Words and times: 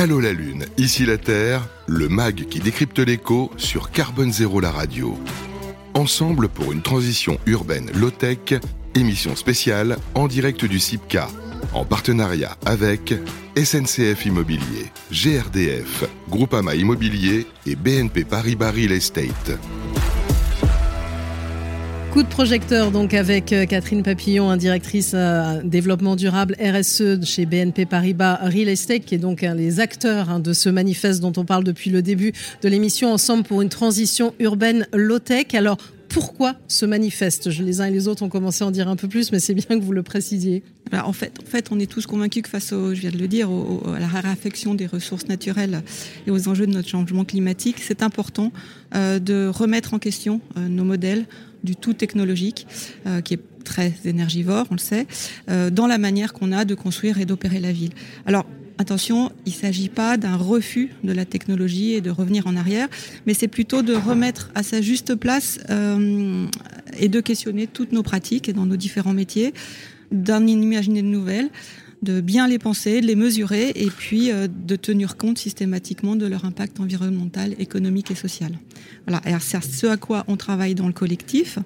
Allô 0.00 0.18
la 0.18 0.32
Lune, 0.32 0.64
ici 0.78 1.04
la 1.04 1.18
Terre, 1.18 1.60
le 1.86 2.08
MAG 2.08 2.46
qui 2.48 2.58
décrypte 2.58 3.00
l'écho 3.00 3.50
sur 3.58 3.90
Carbone 3.90 4.32
Zéro 4.32 4.58
la 4.58 4.70
radio. 4.70 5.18
Ensemble 5.92 6.48
pour 6.48 6.72
une 6.72 6.80
transition 6.80 7.36
urbaine 7.44 7.90
low-tech, 7.92 8.54
émission 8.94 9.36
spéciale 9.36 9.98
en 10.14 10.26
direct 10.26 10.64
du 10.64 10.78
CIPCA, 10.78 11.28
en 11.74 11.84
partenariat 11.84 12.56
avec 12.64 13.12
SNCF 13.62 14.24
Immobilier, 14.24 14.90
GRDF, 15.12 16.04
Groupama 16.30 16.76
Immobilier 16.76 17.46
et 17.66 17.76
BNP 17.76 18.24
Paribas 18.24 18.70
Real 18.70 18.92
Estate. 18.92 19.58
Coup 22.12 22.24
de 22.24 22.28
projecteur 22.28 22.90
donc 22.90 23.14
avec 23.14 23.52
euh, 23.52 23.66
Catherine 23.66 24.02
Papillon, 24.02 24.56
directrice 24.56 25.12
euh, 25.14 25.60
développement 25.62 26.16
durable 26.16 26.56
RSE 26.60 27.24
chez 27.24 27.46
BNP 27.46 27.86
Paribas 27.86 28.34
Real 28.42 28.68
Estate, 28.68 29.04
qui 29.04 29.14
est 29.14 29.18
donc 29.18 29.44
un 29.44 29.54
des 29.54 29.78
acteurs 29.78 30.28
hein, 30.28 30.40
de 30.40 30.52
ce 30.52 30.68
manifeste 30.68 31.20
dont 31.20 31.32
on 31.36 31.44
parle 31.44 31.62
depuis 31.62 31.88
le 31.88 32.02
début 32.02 32.32
de 32.62 32.68
l'émission 32.68 33.12
Ensemble 33.12 33.44
pour 33.44 33.62
une 33.62 33.68
transition 33.68 34.34
urbaine 34.40 34.88
low-tech. 34.92 35.54
Alors 35.54 35.76
pourquoi 36.10 36.56
ce 36.68 36.84
manifeste? 36.84 37.50
Je, 37.50 37.62
Les 37.62 37.80
uns 37.80 37.86
et 37.86 37.90
les 37.90 38.08
autres 38.08 38.22
ont 38.22 38.28
commencé 38.28 38.62
à 38.62 38.66
en 38.66 38.70
dire 38.70 38.88
un 38.88 38.96
peu 38.96 39.08
plus, 39.08 39.32
mais 39.32 39.40
c'est 39.40 39.54
bien 39.54 39.78
que 39.78 39.84
vous 39.84 39.92
le 39.92 40.02
précisiez. 40.02 40.62
en, 40.92 41.12
fait, 41.12 41.32
en 41.42 41.46
fait, 41.46 41.68
on 41.70 41.78
est 41.78 41.90
tous 41.90 42.06
convaincus 42.06 42.42
que 42.42 42.48
face, 42.48 42.72
au, 42.72 42.94
je 42.94 43.00
viens 43.00 43.10
de 43.10 43.18
le 43.18 43.28
dire, 43.28 43.48
à 43.86 43.98
la 43.98 44.06
raréfaction 44.06 44.74
des 44.74 44.86
ressources 44.86 45.28
naturelles 45.28 45.82
et 46.26 46.30
aux 46.30 46.48
enjeux 46.48 46.66
de 46.66 46.72
notre 46.72 46.88
changement 46.88 47.24
climatique, 47.24 47.76
c'est 47.80 48.02
important 48.02 48.52
euh, 48.94 49.18
de 49.18 49.48
remettre 49.48 49.94
en 49.94 49.98
question 49.98 50.40
nos 50.56 50.84
modèles, 50.84 51.26
du 51.64 51.76
tout 51.76 51.94
technologique, 51.94 52.66
euh, 53.06 53.20
qui 53.20 53.34
est 53.34 53.40
très 53.64 53.92
énergivore, 54.04 54.66
on 54.70 54.74
le 54.74 54.80
sait, 54.80 55.06
euh, 55.48 55.70
dans 55.70 55.86
la 55.86 55.98
manière 55.98 56.32
qu'on 56.32 56.52
a 56.52 56.64
de 56.64 56.74
construire 56.74 57.18
et 57.20 57.26
d'opérer 57.26 57.60
la 57.60 57.72
ville. 57.72 57.92
Alors, 58.26 58.46
attention, 58.80 59.30
il 59.44 59.52
ne 59.52 59.58
s'agit 59.58 59.90
pas 59.90 60.16
d'un 60.16 60.36
refus 60.36 60.90
de 61.04 61.12
la 61.12 61.26
technologie 61.26 61.92
et 61.92 62.00
de 62.00 62.10
revenir 62.10 62.46
en 62.46 62.56
arrière, 62.56 62.88
mais 63.26 63.34
c'est 63.34 63.48
plutôt 63.48 63.82
de 63.82 63.94
remettre 63.94 64.50
à 64.54 64.62
sa 64.62 64.80
juste 64.80 65.14
place 65.14 65.60
euh, 65.68 66.46
et 66.98 67.08
de 67.08 67.20
questionner 67.20 67.66
toutes 67.66 67.92
nos 67.92 68.02
pratiques 68.02 68.48
et 68.48 68.54
dans 68.54 68.64
nos 68.64 68.76
différents 68.76 69.12
métiers, 69.12 69.52
d'en 70.10 70.44
imaginer 70.46 71.02
de 71.02 71.06
nouvelles, 71.06 71.50
de 72.02 72.22
bien 72.22 72.48
les 72.48 72.58
penser, 72.58 73.02
de 73.02 73.06
les 73.06 73.16
mesurer 73.16 73.72
et 73.74 73.90
puis 73.90 74.32
euh, 74.32 74.48
de 74.48 74.76
tenir 74.76 75.18
compte 75.18 75.36
systématiquement 75.36 76.16
de 76.16 76.26
leur 76.26 76.46
impact 76.46 76.80
environnemental, 76.80 77.54
économique 77.58 78.10
et 78.10 78.14
social. 78.14 78.52
Voilà, 79.06 79.20
c'est 79.40 79.62
ce 79.62 79.86
à 79.88 79.98
quoi 79.98 80.24
on 80.26 80.36
travaille 80.36 80.74
dans 80.74 80.86
le 80.86 80.94
collectif. 80.94 81.58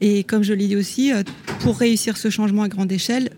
Et 0.00 0.24
comme 0.24 0.42
je 0.42 0.52
l'ai 0.52 0.66
dit 0.66 0.76
aussi, 0.76 1.12
euh, 1.12 1.22
pour 1.60 1.78
réussir 1.78 2.16
ce 2.16 2.28
changement 2.28 2.62
à 2.62 2.68
grande 2.68 2.90
échelle, 2.90 3.30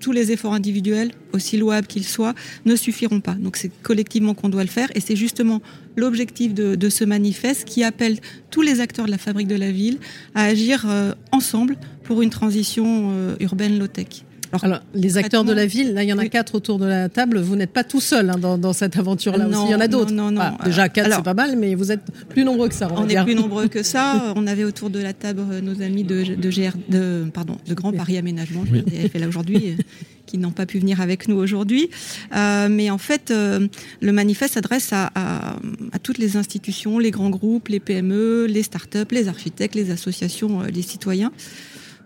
tous 0.00 0.12
les 0.12 0.32
efforts 0.32 0.54
individuels, 0.54 1.12
aussi 1.32 1.56
louables 1.56 1.86
qu'ils 1.86 2.06
soient, 2.06 2.34
ne 2.64 2.76
suffiront 2.76 3.20
pas. 3.20 3.34
Donc 3.34 3.56
c'est 3.56 3.70
collectivement 3.82 4.34
qu'on 4.34 4.48
doit 4.48 4.64
le 4.64 4.68
faire 4.68 4.88
et 4.94 5.00
c'est 5.00 5.16
justement 5.16 5.60
l'objectif 5.96 6.54
de, 6.54 6.88
ce 6.88 7.04
manifeste 7.04 7.64
qui 7.64 7.84
appelle 7.84 8.18
tous 8.50 8.62
les 8.62 8.80
acteurs 8.80 9.06
de 9.06 9.10
la 9.10 9.18
fabrique 9.18 9.48
de 9.48 9.56
la 9.56 9.70
ville 9.72 9.98
à 10.34 10.44
agir 10.44 10.86
ensemble 11.32 11.76
pour 12.04 12.22
une 12.22 12.30
transition 12.30 13.36
urbaine 13.40 13.78
low-tech. 13.78 14.24
Alors, 14.52 14.80
les 14.94 15.18
acteurs 15.18 15.44
de 15.44 15.52
la 15.52 15.66
ville, 15.66 15.94
là, 15.94 16.02
il 16.02 16.08
y 16.08 16.12
en 16.12 16.18
a 16.18 16.26
quatre 16.28 16.54
autour 16.54 16.78
de 16.78 16.86
la 16.86 17.08
table. 17.08 17.38
Vous 17.38 17.56
n'êtes 17.56 17.72
pas 17.72 17.84
tout 17.84 18.00
seul 18.00 18.30
hein, 18.30 18.38
dans, 18.38 18.72
cette 18.72 18.96
aventure-là 18.96 19.46
aussi. 19.46 19.58
Il 19.66 19.70
y 19.70 19.74
en 19.74 19.80
a 19.80 19.88
d'autres. 19.88 20.12
Non, 20.12 20.30
non, 20.30 20.42
non. 20.42 20.58
déjà, 20.64 20.88
quatre, 20.88 21.14
c'est 21.14 21.22
pas 21.22 21.34
mal, 21.34 21.56
mais 21.56 21.74
vous 21.74 21.92
êtes 21.92 22.02
plus 22.28 22.44
nombreux 22.44 22.68
que 22.68 22.74
ça. 22.74 22.88
On, 22.96 23.08
est 23.08 23.22
plus 23.24 23.34
nombreux 23.34 23.68
que 23.68 23.82
ça. 23.82 24.32
on 24.36 24.46
avait 24.46 24.64
autour 24.64 24.90
de 24.90 24.98
la 24.98 25.12
table 25.12 25.42
euh, 25.50 25.60
nos 25.60 25.82
amis 25.82 26.04
de, 26.04 26.34
de, 26.34 26.50
GR, 26.50 26.76
de, 26.88 27.24
pardon, 27.32 27.56
de 27.66 27.74
Grand 27.74 27.92
Paris 27.92 28.16
Aménagement, 28.16 28.64
je 28.66 29.08
fait 29.08 29.18
là 29.18 29.28
aujourd'hui, 29.28 29.70
euh, 29.78 29.82
qui 30.26 30.38
n'ont 30.38 30.50
pas 30.50 30.66
pu 30.66 30.78
venir 30.78 31.00
avec 31.00 31.28
nous 31.28 31.36
aujourd'hui. 31.36 31.90
Euh, 32.34 32.68
mais 32.70 32.90
en 32.90 32.98
fait, 32.98 33.30
le 33.30 34.12
manifeste 34.12 34.54
s'adresse 34.54 34.92
à, 34.92 35.10
à, 35.14 35.56
à, 35.92 35.98
toutes 35.98 36.18
les 36.18 36.36
institutions, 36.36 36.98
les 36.98 37.10
grands 37.10 37.30
groupes, 37.30 37.68
les 37.68 37.80
PME, 37.80 38.46
les 38.46 38.62
start-up, 38.62 39.10
les 39.12 39.28
architectes, 39.28 39.74
les 39.74 39.90
associations, 39.90 40.62
les 40.62 40.82
citoyens. 40.82 41.32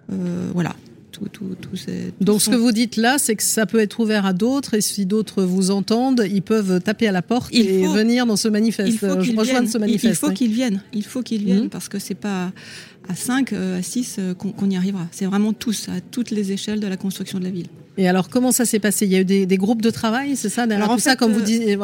voilà. 0.08 0.74
Donc 2.20 2.42
ce 2.42 2.50
que 2.50 2.56
vous 2.56 2.72
dites 2.72 2.96
là, 2.96 3.18
c'est 3.18 3.36
que 3.36 3.42
ça 3.42 3.66
peut 3.66 3.80
être 3.80 4.00
ouvert 4.00 4.26
à 4.26 4.32
d'autres 4.32 4.74
et 4.74 4.80
si 4.80 5.06
d'autres 5.06 5.42
vous 5.42 5.70
entendent, 5.70 6.24
ils 6.30 6.42
peuvent 6.42 6.80
taper 6.80 7.08
à 7.08 7.12
la 7.12 7.22
porte 7.22 7.54
et 7.54 7.86
venir 7.86 8.26
dans 8.26 8.36
ce 8.36 8.48
manifeste. 8.48 8.92
Il 8.92 8.98
faut 8.98 9.16
qu'ils 9.16 9.40
viennent. 9.40 9.68
Ce 9.68 9.78
manifeste, 9.78 10.14
il 10.14 10.16
faut 10.16 10.32
qu'ils 10.32 10.52
viennent. 10.52 10.82
Il 10.92 11.04
faut 11.04 11.22
qu'ils 11.22 11.44
viennent 11.44 11.64
mhm. 11.64 11.70
parce 11.70 11.88
que 11.88 11.98
c'est 11.98 12.14
pas 12.14 12.52
à 13.08 13.14
5, 13.14 13.52
euh, 13.52 13.78
à 13.78 13.82
6 13.82 14.16
euh, 14.18 14.34
qu'on 14.34 14.70
y 14.70 14.76
arrivera. 14.76 15.06
C'est 15.10 15.26
vraiment 15.26 15.52
tous, 15.52 15.88
à 15.88 16.00
toutes 16.00 16.30
les 16.30 16.52
échelles 16.52 16.80
de 16.80 16.86
la 16.86 16.96
construction 16.96 17.38
de 17.38 17.44
la 17.44 17.50
ville. 17.50 17.68
Et 17.98 18.08
alors, 18.08 18.30
comment 18.30 18.52
ça 18.52 18.64
s'est 18.64 18.78
passé? 18.78 19.04
Il 19.04 19.12
y 19.12 19.16
a 19.16 19.20
eu 19.20 19.24
des, 19.24 19.56
groupes 19.58 19.82
de 19.82 19.90
travail, 19.90 20.34
c'est 20.36 20.48
ça? 20.48 20.62
Alors, 20.62 20.94
tout 20.94 20.98
ça, 20.98 21.14
comme 21.14 21.32
vous 21.32 21.40
euh, 21.40 21.42
dites, 21.42 21.78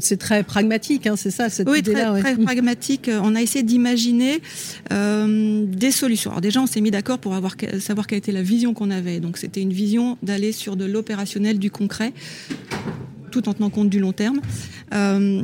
c'est 0.00 0.16
très 0.16 0.44
pragmatique, 0.44 1.06
hein, 1.06 1.16
c'est 1.16 1.32
ça 1.32 1.48
cette 1.48 1.68
Oui, 1.68 1.82
très, 1.82 2.20
très 2.20 2.36
pragmatique. 2.36 3.10
On 3.22 3.34
a 3.34 3.42
essayé 3.42 3.64
d'imaginer 3.64 4.40
euh, 4.92 5.64
des 5.66 5.90
solutions. 5.90 6.30
Alors 6.30 6.40
déjà, 6.40 6.60
on 6.60 6.66
s'est 6.66 6.80
mis 6.80 6.92
d'accord 6.92 7.18
pour 7.18 7.34
avoir, 7.34 7.56
savoir 7.80 8.06
quelle 8.06 8.18
était 8.18 8.32
la 8.32 8.42
vision 8.42 8.72
qu'on 8.72 8.90
avait. 8.90 9.18
Donc, 9.18 9.36
c'était 9.36 9.60
une 9.60 9.72
vision 9.72 10.16
d'aller 10.22 10.52
sur 10.52 10.76
de 10.76 10.84
l'opérationnel, 10.84 11.58
du 11.58 11.72
concret, 11.72 12.12
tout 13.32 13.48
en 13.48 13.54
tenant 13.54 13.70
compte 13.70 13.90
du 13.90 13.98
long 13.98 14.12
terme. 14.12 14.40
Euh, 14.94 15.42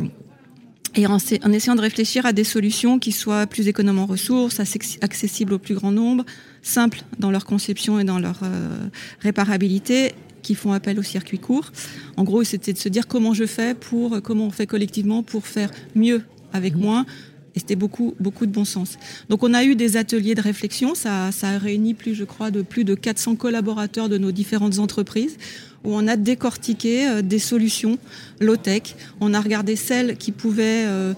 et 0.96 1.06
en, 1.06 1.18
essayant 1.18 1.74
de 1.74 1.80
réfléchir 1.80 2.26
à 2.26 2.32
des 2.32 2.44
solutions 2.44 2.98
qui 2.98 3.12
soient 3.12 3.46
plus 3.46 3.68
économes 3.68 3.98
en 3.98 4.06
ressources, 4.06 4.60
accessibles 4.60 5.54
au 5.54 5.58
plus 5.58 5.74
grand 5.74 5.90
nombre, 5.90 6.24
simples 6.62 7.02
dans 7.18 7.30
leur 7.30 7.44
conception 7.44 7.98
et 7.98 8.04
dans 8.04 8.18
leur 8.18 8.40
euh, 8.42 8.78
réparabilité, 9.20 10.14
qui 10.42 10.54
font 10.54 10.72
appel 10.72 10.98
au 10.98 11.02
circuit 11.02 11.38
court. 11.38 11.72
En 12.16 12.24
gros, 12.24 12.44
c'était 12.44 12.72
de 12.72 12.78
se 12.78 12.88
dire 12.88 13.08
comment 13.08 13.34
je 13.34 13.46
fais 13.46 13.74
pour, 13.74 14.20
comment 14.22 14.46
on 14.46 14.50
fait 14.50 14.66
collectivement 14.66 15.22
pour 15.22 15.46
faire 15.46 15.70
mieux 15.94 16.22
avec 16.52 16.76
mmh. 16.76 16.80
moins. 16.80 17.06
Et 17.54 17.60
c'était 17.60 17.76
beaucoup, 17.76 18.14
beaucoup 18.18 18.46
de 18.46 18.52
bon 18.52 18.64
sens. 18.64 18.98
Donc, 19.28 19.42
on 19.42 19.54
a 19.54 19.64
eu 19.64 19.76
des 19.76 19.96
ateliers 19.96 20.34
de 20.34 20.40
réflexion. 20.40 20.94
Ça, 20.94 21.30
ça 21.32 21.50
a 21.50 21.58
réuni 21.58 21.94
plus, 21.94 22.14
je 22.14 22.24
crois, 22.24 22.50
de 22.50 22.62
plus 22.62 22.84
de 22.84 22.94
400 22.94 23.36
collaborateurs 23.36 24.08
de 24.08 24.18
nos 24.18 24.32
différentes 24.32 24.78
entreprises 24.78 25.36
où 25.84 25.94
on 25.94 26.08
a 26.08 26.16
décortiqué 26.16 27.06
euh, 27.06 27.22
des 27.22 27.38
solutions 27.38 27.98
low-tech. 28.40 28.96
On 29.20 29.34
a 29.34 29.40
regardé 29.40 29.76
celles 29.76 30.16
euh, 30.46 31.14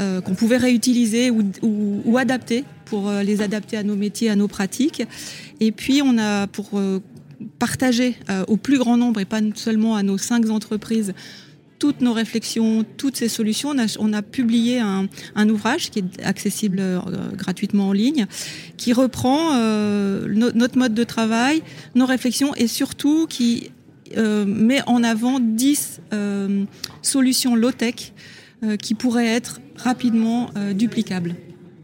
euh, 0.00 0.20
qu'on 0.20 0.34
pouvait 0.34 0.56
réutiliser 0.56 1.30
ou, 1.30 1.44
ou, 1.62 2.18
adapter 2.18 2.64
pour 2.84 3.10
les 3.10 3.42
adapter 3.42 3.76
à 3.76 3.82
nos 3.82 3.96
métiers, 3.96 4.30
à 4.30 4.36
nos 4.36 4.48
pratiques. 4.48 5.02
Et 5.60 5.72
puis 5.72 6.00
on 6.02 6.16
a 6.18 6.46
pour 6.46 6.80
partager 7.58 8.16
au 8.46 8.56
plus 8.56 8.78
grand 8.78 8.96
nombre 8.96 9.20
et 9.20 9.26
pas 9.26 9.40
seulement 9.56 9.94
à 9.94 10.02
nos 10.02 10.16
cinq 10.16 10.48
entreprises 10.48 11.12
toutes 11.78 12.00
nos 12.00 12.12
réflexions, 12.12 12.84
toutes 12.96 13.16
ces 13.16 13.28
solutions. 13.28 13.74
On 13.98 14.12
a, 14.12 14.22
publié 14.22 14.80
un, 14.80 15.48
ouvrage 15.48 15.90
qui 15.90 16.00
est 16.00 16.24
accessible 16.24 16.82
gratuitement 17.34 17.88
en 17.88 17.92
ligne, 17.92 18.26
qui 18.76 18.92
reprend 18.92 19.54
notre 20.26 20.78
mode 20.78 20.94
de 20.94 21.04
travail, 21.04 21.62
nos 21.94 22.06
réflexions 22.06 22.54
et 22.54 22.66
surtout 22.66 23.26
qui 23.26 23.70
euh, 24.16 24.44
met 24.46 24.80
en 24.86 25.04
avant 25.04 25.38
10 25.38 26.00
euh, 26.12 26.64
solutions 27.02 27.54
low-tech 27.54 28.12
euh, 28.62 28.76
qui 28.76 28.94
pourraient 28.94 29.26
être 29.26 29.60
rapidement 29.76 30.50
duplicables. 30.74 31.34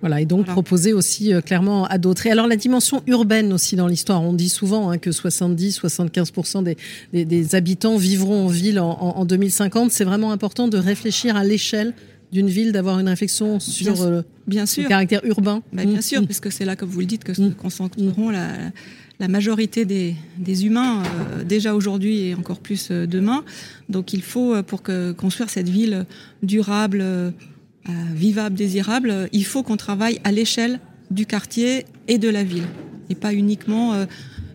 Voilà, 0.04 0.20
et 0.20 0.26
donc 0.26 0.44
proposer 0.44 0.92
aussi 0.92 1.32
clairement 1.46 1.86
à 1.86 1.96
d'autres. 1.96 2.26
Et 2.26 2.30
alors 2.30 2.46
la 2.46 2.56
dimension 2.56 3.02
urbaine 3.06 3.54
aussi 3.54 3.74
dans 3.74 3.86
l'histoire, 3.86 4.22
on 4.22 4.34
dit 4.34 4.50
souvent 4.50 4.90
hein, 4.90 4.98
que 4.98 5.08
70-75% 5.08 6.62
des, 6.62 7.24
des, 7.24 7.54
habitants 7.54 7.96
vivront 7.96 8.44
en 8.44 8.48
ville 8.48 8.80
en, 8.80 9.24
2050. 9.24 9.90
C'est 9.92 10.04
vraiment 10.04 10.30
important 10.30 10.68
de 10.68 10.76
réfléchir 10.76 11.36
à 11.36 11.44
l'échelle 11.44 11.94
d'une 12.32 12.48
ville, 12.48 12.72
d'avoir 12.72 12.98
une 13.00 13.08
réflexion 13.08 13.60
sur 13.60 13.94
bien, 14.46 14.66
sûr. 14.66 14.82
le 14.82 14.88
caractère 14.90 15.24
urbain. 15.24 15.62
Bah, 15.72 15.86
bien 15.86 16.00
mmh. 16.00 16.02
sûr, 16.02 16.24
puisque 16.26 16.52
c'est 16.52 16.66
là, 16.66 16.76
comme 16.76 16.90
vous 16.90 17.00
le 17.00 17.06
dites, 17.06 17.24
que 17.24 17.32
se 17.32 17.40
mmh. 17.40 17.54
concentreront 17.54 18.28
la 18.28 18.50
la 19.20 19.28
majorité 19.28 19.84
des, 19.84 20.66
humains 20.66 21.02
euh, 21.02 21.44
déjà 21.44 21.74
aujourd'hui 21.74 22.28
et 22.28 22.34
encore 22.34 22.58
plus 22.58 22.88
euh, 22.90 23.06
demain. 23.06 23.44
Donc 23.88 24.12
il 24.12 24.22
faut, 24.22 24.54
euh, 24.54 24.62
pour 24.62 24.82
que, 24.82 25.12
construire 25.12 25.50
cette 25.50 25.68
ville 25.68 26.06
durable, 26.42 27.04
vivable, 28.14 28.56
désirable, 28.56 29.28
il 29.32 29.44
faut 29.44 29.62
qu'on 29.62 29.76
travaille 29.76 30.18
à 30.24 30.32
l'échelle 30.32 30.80
du 31.10 31.26
quartier 31.26 31.84
et 32.08 32.18
de 32.18 32.28
la 32.28 32.44
ville 32.44 32.66
et 33.10 33.14
pas 33.14 33.34
uniquement 33.34 34.06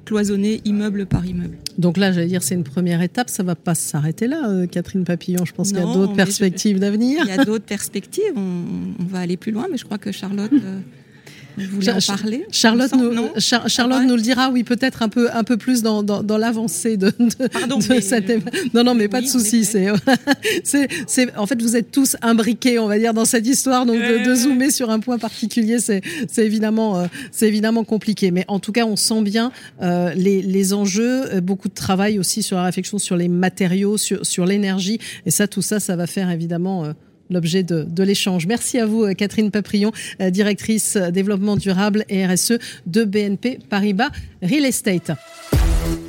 cloisonner 0.06 0.62
immeuble 0.66 1.06
par 1.06 1.26
immeuble. 1.26 1.58
Donc 1.78 1.98
là, 1.98 2.12
j'allais 2.12 2.28
dire, 2.28 2.42
c'est 2.42 2.56
une 2.56 2.64
première 2.64 3.02
étape. 3.04 3.30
Ça 3.30 3.44
va 3.44 3.56
pas 3.56 3.76
s'arrêter 3.76 4.28
là, 4.28 4.66
Catherine 4.66 5.04
Papillon. 5.04 5.46
Je 5.46 5.54
pense 5.54 5.70
qu'il 5.70 5.78
y 5.78 5.82
a 5.82 5.94
d'autres 5.94 6.16
perspectives 6.16 6.80
d'avenir. 6.80 7.24
Il 7.26 7.30
y 7.30 7.40
a 7.40 7.46
d'autres 7.46 7.66
perspectives. 7.66 8.34
On, 8.36 9.04
va 9.06 9.20
aller 9.20 9.38
plus 9.38 9.52
loin, 9.52 9.68
mais 9.70 9.78
je 9.78 9.86
crois 9.86 10.00
que 10.00 10.12
Charlotte 10.12 10.52
Vous 11.58 11.76
voulez 11.76 11.92
en 11.92 12.00
parler 12.00 12.46
Charlotte, 12.52 12.92
nous, 12.94 13.30
Charlotte 13.38 14.04
nous 14.06 14.16
le 14.16 14.22
dira, 14.22 14.50
oui, 14.50 14.64
peut-être 14.64 15.02
un 15.02 15.10
peu, 15.10 15.30
un 15.34 15.44
peu 15.44 15.58
plus 15.58 15.82
dans, 15.82 16.04
dans, 16.04 16.38
l'avancée 16.38 16.98
de, 16.98 17.12
Pardon, 17.52 17.80
cette. 17.82 18.74
Non, 18.74 18.84
non, 18.84 18.96
mais 18.96 19.08
pas 19.08 19.22
de 19.22 19.28
souci. 19.28 19.66
C'est, 20.64 20.88
c'est, 21.08 21.36
en 21.38 21.46
fait, 21.46 21.62
vous 21.62 21.76
êtes 21.76 21.92
tous 21.92 22.16
imbriqués, 22.22 22.80
on 22.80 22.88
va 22.88 22.98
dire, 22.98 23.14
dans 23.14 23.26
cette 23.26 23.48
histoire. 23.48 23.86
Donc, 23.86 23.98
de, 23.98 24.36
zoomer 24.36 24.72
sur 24.72 24.90
un 24.90 25.00
point 25.00 25.18
particulier, 25.18 25.80
c'est, 25.80 26.02
évidemment, 26.38 27.00
euh, 27.00 27.06
c'est 27.32 27.48
évidemment 27.48 27.84
compliqué. 27.84 28.32
Mais 28.32 28.46
en 28.48 28.60
tout 28.60 28.72
cas, 28.72 28.86
on 28.86 28.96
sent 28.96 29.22
bien 29.22 29.52
euh, 29.82 30.14
les, 30.16 30.42
les 30.42 30.74
enjeux, 30.74 31.34
euh, 31.34 31.42
beaucoup 31.42 31.68
de 31.68 31.74
travail 31.74 32.20
aussi 32.20 32.44
sur 32.44 32.58
la 32.58 32.64
réflexion 32.64 33.00
sur 33.00 33.16
les 33.16 33.28
matériaux, 33.28 33.98
sur, 33.98 34.26
sur 34.26 34.46
l'énergie. 34.46 35.00
Et 35.26 35.32
ça, 35.32 35.48
tout 35.48 35.62
ça, 35.62 35.80
ça 35.80 35.96
va 35.96 36.08
faire 36.08 36.30
évidemment 36.30 36.94
l'objet 37.30 37.64
de, 37.64 38.04
l'échange. 38.04 38.48
Merci 38.48 38.80
à 38.80 38.86
vous, 38.86 39.04
euh, 39.04 39.14
Catherine 39.14 39.52
Paprion, 39.52 39.92
euh, 40.22 40.30
directrice 40.30 40.96
euh, 40.96 41.12
développement 41.12 41.58
durable 41.58 42.06
et 42.10 42.26
RSE 42.26 42.54
de 42.86 43.04
BNP 43.04 43.60
Paribas 43.70 44.10
Real 44.42 44.66
Estate. 44.66 45.12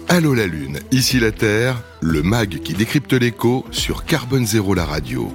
Allô 0.08 0.34
la 0.34 0.46
Lune, 0.46 0.78
ici 0.90 1.20
la 1.20 1.30
Terre, 1.30 1.82
le 2.00 2.22
MAG 2.22 2.60
qui 2.62 2.74
décrypte 2.74 3.12
l'écho 3.12 3.64
sur 3.70 4.04
Carbone 4.04 4.46
Zéro 4.46 4.74
la 4.74 4.84
radio. 4.84 5.32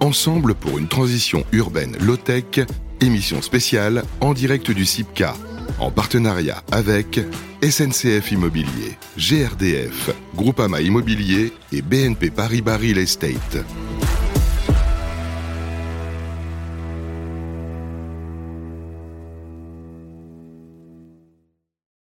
Ensemble 0.00 0.54
pour 0.54 0.78
une 0.78 0.88
transition 0.88 1.44
urbaine 1.52 1.96
low-tech, 2.00 2.66
émission 3.00 3.42
spéciale 3.42 4.02
en 4.20 4.34
direct 4.34 4.70
du 4.70 4.84
CIPCA, 4.84 5.34
en 5.78 5.90
partenariat 5.90 6.62
avec 6.72 7.20
SNCF 7.62 8.32
Immobilier, 8.32 8.98
GRDF, 9.16 10.10
Groupama 10.34 10.80
Immobilier 10.80 11.52
et 11.72 11.82
BNP 11.82 12.30
Paribas 12.30 12.78
Real 12.78 12.98
Estate. 12.98 13.64